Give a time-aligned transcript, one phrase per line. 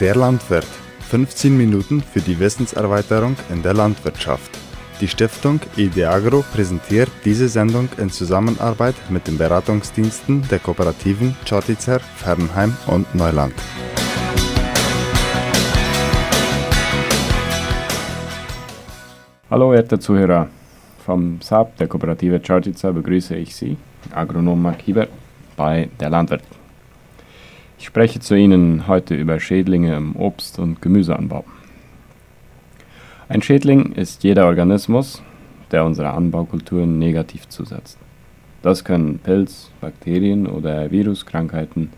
[0.00, 0.66] Der Landwirt.
[1.08, 4.50] 15 Minuten für die Wissenserweiterung in der Landwirtschaft.
[5.00, 12.76] Die Stiftung Ideagro präsentiert diese Sendung in Zusammenarbeit mit den Beratungsdiensten der Kooperativen Chortitzer, Fernheim
[12.88, 13.54] und Neuland.
[19.48, 20.48] Hallo, werte Zuhörer.
[21.06, 23.78] Vom SAP der Kooperative Chortitzer begrüße ich Sie,
[24.14, 25.06] Agronom Mark Hieber,
[25.56, 26.42] bei Der Landwirt.
[27.78, 31.44] Ich spreche zu Ihnen heute über Schädlinge im Obst- und Gemüseanbau.
[33.28, 35.22] Ein Schädling ist jeder Organismus,
[35.70, 37.98] der unsere Anbaukulturen negativ zusetzt.
[38.62, 41.90] Das können Pilz, Bakterien oder Viruskrankheiten,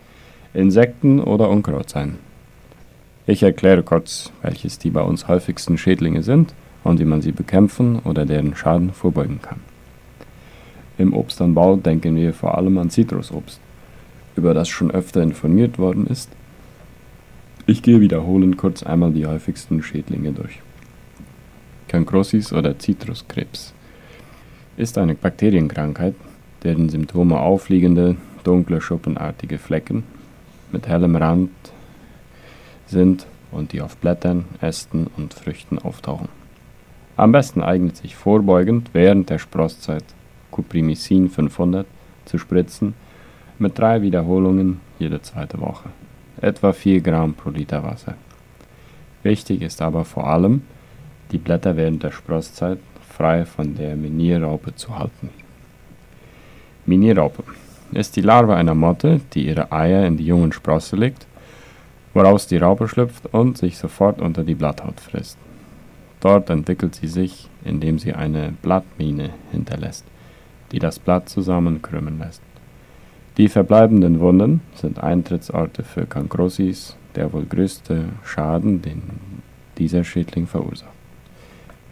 [0.53, 2.17] Insekten oder Unkraut sein.
[3.25, 7.99] Ich erkläre kurz, welches die bei uns häufigsten Schädlinge sind und wie man sie bekämpfen
[7.99, 9.61] oder deren Schaden vorbeugen kann.
[10.97, 13.61] Im Obstanbau denken wir vor allem an Zitrusobst,
[14.39, 16.29] über das schon öfter informiert worden ist.
[17.67, 20.61] Ich gehe wiederholend kurz einmal die häufigsten Schädlinge durch.
[21.89, 23.73] Cancrosis oder Zitruskrebs
[24.77, 26.15] ist eine Bakterienkrankheit,
[26.63, 28.15] deren Symptome aufliegende,
[28.45, 30.03] dunkle, schuppenartige Flecken
[30.71, 31.51] mit hellem Rand
[32.87, 36.29] sind und die auf Blättern, Ästen und Früchten auftauchen.
[37.17, 40.05] Am besten eignet sich vorbeugend während der Sprosszeit
[40.51, 41.85] Cuprimicin 500
[42.23, 42.93] zu spritzen
[43.59, 45.89] mit drei Wiederholungen jede zweite Woche,
[46.41, 48.15] etwa 4 Gramm pro Liter Wasser.
[49.23, 50.61] Wichtig ist aber vor allem,
[51.31, 55.29] die Blätter während der Sprosszeit frei von der Minierraupe zu halten.
[56.85, 57.43] Minierraupe
[57.91, 61.27] ist die Larve einer Motte, die ihre Eier in die jungen Sprosse legt,
[62.13, 65.37] woraus die Raupe schlüpft und sich sofort unter die Blatthaut frisst.
[66.21, 70.05] Dort entwickelt sie sich, indem sie eine Blattmine hinterlässt,
[70.71, 72.41] die das Blatt zusammenkrümmen lässt.
[73.39, 79.01] Die verbleibenden Wunden sind Eintrittsorte für Cancrosis, der wohl größte Schaden, den
[79.77, 80.91] dieser Schädling verursacht.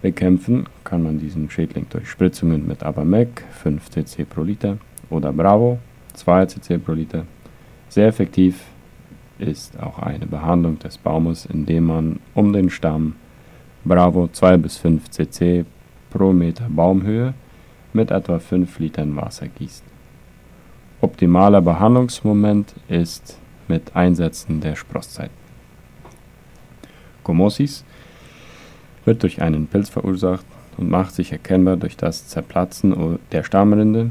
[0.02, 4.78] Bekämpfen kann man diesen Schädling durch Spritzungen mit Abamec 5 cc pro Liter
[5.10, 5.80] oder Bravo
[6.16, 7.26] 2 cc pro Liter.
[7.88, 8.66] Sehr effektiv
[9.40, 13.16] ist auch eine Behandlung des Baumes, indem man um den Stamm
[13.86, 15.64] Bravo 2 bis 5 cc
[16.10, 17.34] pro Meter Baumhöhe
[17.94, 19.86] mit etwa 5 Litern Wasser gießt.
[21.00, 23.38] Optimaler Behandlungsmoment ist
[23.68, 25.30] mit Einsetzen der Sprosszeit.
[27.24, 27.86] Gomosis
[29.06, 34.10] wird durch einen Pilz verursacht und macht sich erkennbar durch das Zerplatzen der Stammrinde,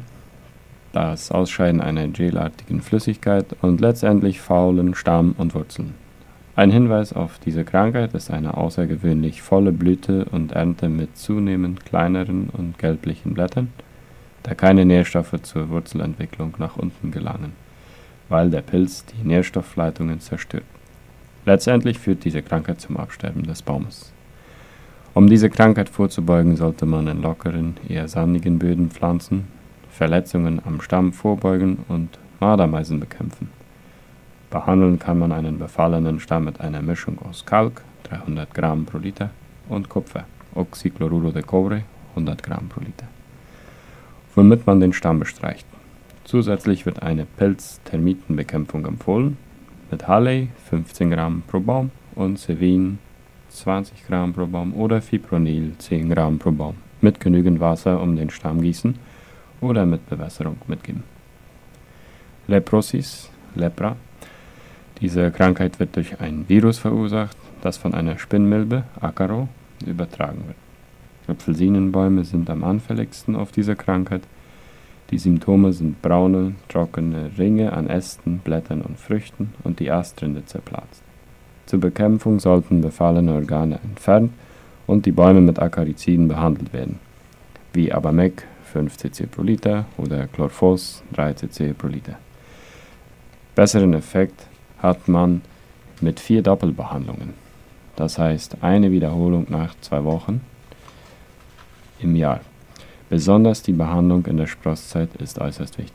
[0.93, 5.95] das Ausscheiden einer gelartigen Flüssigkeit und letztendlich faulen Stamm und Wurzeln.
[6.55, 12.49] Ein Hinweis auf diese Krankheit ist eine außergewöhnlich volle Blüte und Ernte mit zunehmend kleineren
[12.51, 13.73] und gelblichen Blättern,
[14.47, 17.53] da keine Nährstoffe zur Wurzelentwicklung nach unten gelangen,
[18.29, 20.62] weil der Pilz die Nährstoffleitungen zerstört.
[21.45, 24.12] Letztendlich führt diese Krankheit zum Absterben des Baumes.
[25.15, 29.49] Um diese Krankheit vorzubeugen, sollte man in lockeren, eher sandigen Böden pflanzen,
[29.91, 33.49] Verletzungen am Stamm vorbeugen und Mardermeisen bekämpfen.
[34.51, 39.31] Behandeln kann man einen befallenen Stamm mit einer Mischung aus Kalk, 300 Gramm pro Liter,
[39.69, 40.25] und Kupfer,
[40.55, 43.09] Oxychloruro de Cobre, 100 Gramm pro Liter,
[44.37, 45.67] womit man den Stamm bestreicht.
[46.25, 49.37] Zusätzlich wird eine Pilz-Termitenbekämpfung empfohlen,
[49.91, 52.99] mit Halley 15 Gramm pro Baum und Sevin
[53.49, 58.31] 20 Gramm pro Baum oder Fipronil 10 Gramm pro Baum mit genügend Wasser um den
[58.31, 58.97] Stamm gießen
[59.61, 61.05] oder mit Bewässerung mitgeben.
[62.47, 63.97] Leprosis, Lepra.
[65.01, 69.49] Diese Krankheit wird durch ein Virus verursacht, das von einer Spinnmilbe, Acaro,
[69.85, 70.66] übertragen wird.
[71.28, 74.22] Apfelsinenbäume sind am anfälligsten auf diese Krankheit.
[75.10, 81.03] Die Symptome sind braune, trockene Ringe an Ästen, Blättern und Früchten und die Astrinde zerplatzt.
[81.66, 84.32] Zur Bekämpfung sollten befallene Organe entfernt
[84.87, 86.98] und die Bäume mit Akariziden behandelt werden,
[87.72, 92.19] wie Abamec 5 cc pro Liter oder Chlorphos 3 cc pro Liter.
[93.55, 94.46] Besseren Effekt
[94.79, 95.40] hat man
[96.00, 97.34] mit vier Doppelbehandlungen,
[97.96, 100.40] das heißt eine Wiederholung nach zwei Wochen
[102.00, 102.40] im Jahr.
[103.08, 105.94] Besonders die Behandlung in der Sprosszeit ist äußerst wichtig.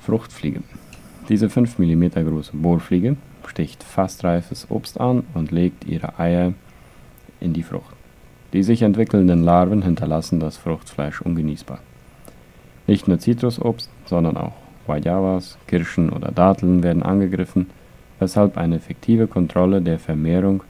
[0.00, 0.62] Fruchtfliege.
[1.28, 3.16] Diese 5 mm große Bohrfliege
[3.46, 6.54] sticht fast reifes Obst an und legt ihre Eier
[7.40, 7.94] in die Frucht.
[8.52, 11.80] Die sich entwickelnden Larven hinterlassen das Fruchtfleisch ungenießbar.
[12.86, 14.54] Nicht nur Zitrusobst, sondern auch
[14.86, 17.66] Guayabas, Kirschen oder Datteln werden angegriffen,
[18.18, 20.62] weshalb eine effektive Kontrolle der Vermehrung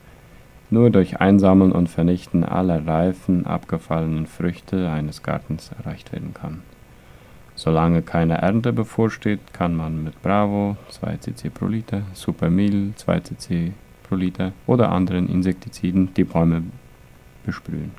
[0.70, 6.62] nur durch Einsammeln und Vernichten aller reifen, abgefallenen Früchte eines Gartens erreicht werden kann.
[7.54, 13.72] Solange keine Ernte bevorsteht, kann man mit Bravo 2 cc pro Liter, Supermil 2 cc
[14.04, 16.62] pro Liter oder anderen Insektiziden die Bäume
[17.44, 17.90] besprühen.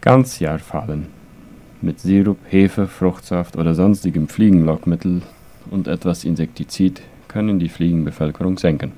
[0.00, 1.08] Ganzjahrfallen
[1.82, 5.22] mit Sirup, Hefe, Fruchtsaft oder sonstigem Fliegenlockmittel
[5.70, 8.92] und etwas Insektizid können die Fliegenbevölkerung senken.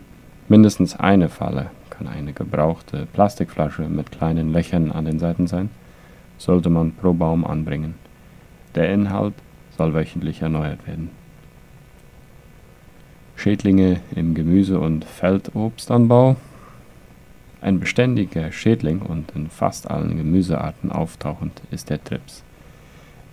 [0.52, 5.70] Mindestens eine Falle kann eine gebrauchte Plastikflasche mit kleinen Löchern an den Seiten sein,
[6.36, 7.94] sollte man pro Baum anbringen.
[8.74, 9.32] Der Inhalt
[9.78, 11.08] soll wöchentlich erneuert werden.
[13.34, 16.36] Schädlinge im Gemüse- und Feldobstanbau.
[17.62, 22.42] Ein beständiger Schädling und in fast allen Gemüsearten auftauchend ist der Trips.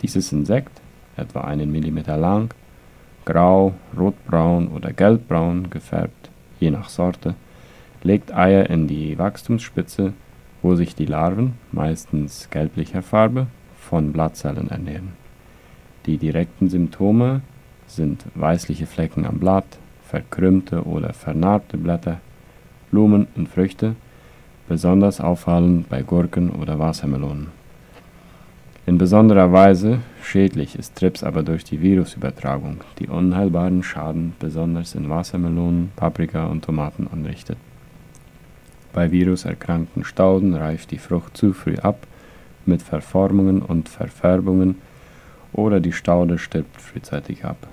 [0.04, 0.80] Dieses Insekt,
[1.18, 2.54] etwa einen Millimeter lang,
[3.26, 6.19] grau, rotbraun oder gelbbraun gefärbt,
[6.60, 7.36] je nach Sorte,
[8.04, 10.14] legt Eier in die Wachstumsspitze,
[10.62, 13.48] wo sich die Larven, meistens gelblicher Farbe,
[13.78, 15.14] von Blattzellen ernähren.
[16.06, 17.42] Die direkten Symptome
[17.88, 22.20] sind weißliche Flecken am Blatt, verkrümmte oder vernarbte Blätter,
[22.92, 23.96] Blumen und Früchte,
[24.68, 27.59] besonders auffallend bei Gurken oder Wassermelonen.
[28.90, 35.12] In besonderer Weise schädlich ist Trips aber durch die Virusübertragung, die unheilbaren Schaden besonders in
[35.12, 37.60] Wassermelonen, Paprika und Tomaten anrichtet.
[38.92, 42.08] Bei viruserkrankten Stauden reift die Frucht zu früh ab
[42.66, 44.78] mit Verformungen und Verfärbungen
[45.54, 47.68] oder die Staude stirbt frühzeitig ab.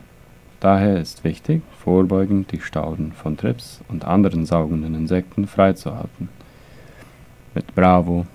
[0.61, 6.29] Daher ist wichtig, vorbeugend die Stauden von Trips und anderen saugenden Insekten freizuhalten.
[7.55, 8.27] Mit Bravo,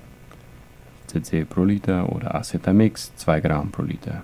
[1.11, 4.23] cc pro Liter oder Acetamix 2 Gramm pro Liter.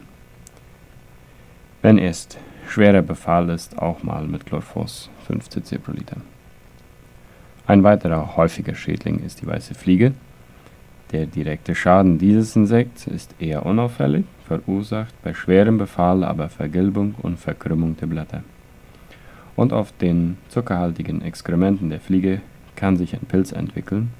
[1.82, 2.28] Wenn es
[2.68, 6.18] schwerer Befall ist, auch mal mit Chlorphos 5 cc pro Liter.
[7.66, 10.14] Ein weiterer häufiger Schädling ist die weiße Fliege,
[11.12, 17.40] der direkte Schaden dieses Insekts ist eher unauffällig, verursacht bei schwerem Befall aber Vergilbung und
[17.40, 18.44] Verkrümmung der Blätter.
[19.56, 22.42] Und auf den zuckerhaltigen Exkrementen der Fliege
[22.76, 24.12] kann sich ein Pilz entwickeln,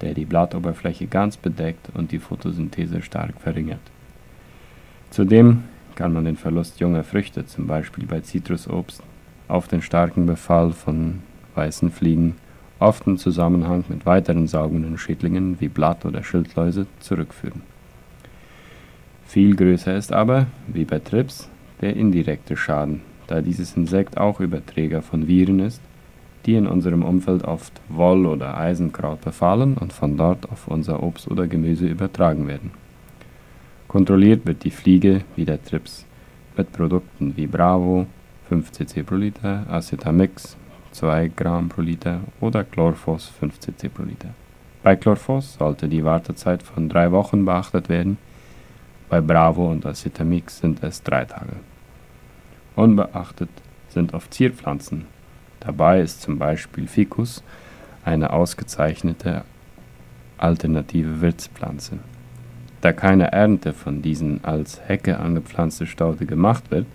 [0.00, 3.80] der die Blattoberfläche ganz bedeckt und die Photosynthese stark verringert.
[5.10, 5.64] Zudem
[5.94, 9.02] kann man den Verlust junger Früchte, zum Beispiel bei Zitrusobst,
[9.48, 11.20] auf den starken Befall von
[11.54, 12.36] weißen Fliegen
[12.78, 17.62] oft im Zusammenhang mit weiteren saugenden Schädlingen wie Blatt- oder Schildläuse zurückführen.
[19.26, 21.48] Viel größer ist aber, wie bei Trips,
[21.80, 25.80] der indirekte Schaden, da dieses Insekt auch Überträger von Viren ist,
[26.46, 31.28] die in unserem Umfeld oft Woll- oder Eisenkraut befallen und von dort auf unser Obst
[31.28, 32.70] oder Gemüse übertragen werden.
[33.88, 36.06] Kontrolliert wird die Fliege wie der Trips
[36.56, 38.06] mit Produkten wie Bravo
[38.48, 40.56] 5 cc pro Liter, Acetamix
[40.92, 44.30] 2 Gramm pro Liter oder Chlorphos 5 cc pro Liter.
[44.82, 48.18] Bei Chlorphos sollte die Wartezeit von drei Wochen beachtet werden,
[49.08, 51.54] bei Bravo und Acetamix sind es drei Tage.
[52.74, 53.50] Unbeachtet
[53.88, 55.15] sind oft Zierpflanzen.
[55.66, 57.42] Dabei ist zum Beispiel Ficus
[58.04, 59.42] eine ausgezeichnete
[60.38, 61.98] alternative Wirtspflanze.
[62.80, 66.86] Da keine Ernte von diesen als Hecke angepflanzte Staude gemacht wird,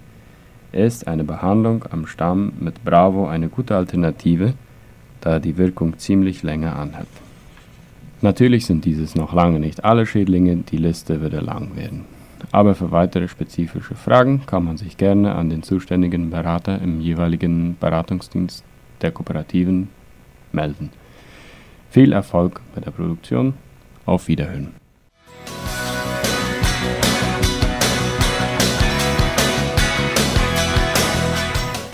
[0.72, 4.54] ist eine Behandlung am Stamm mit Bravo eine gute Alternative,
[5.20, 7.10] da die Wirkung ziemlich länger anhält.
[8.22, 12.06] Natürlich sind dieses noch lange nicht alle Schädlinge, die Liste würde lang werden.
[12.52, 17.76] Aber für weitere spezifische Fragen kann man sich gerne an den zuständigen Berater im jeweiligen
[17.80, 18.64] Beratungsdienst
[19.02, 19.90] der Kooperativen
[20.52, 20.92] melden.
[21.90, 23.54] Viel Erfolg bei der Produktion.
[24.06, 24.74] Auf Wiederhören.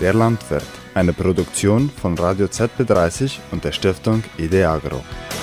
[0.00, 0.62] Der Landwirt,
[0.94, 4.98] eine Produktion von Radio ZB30 und der Stiftung Ideagro.
[4.98, 5.37] Agro.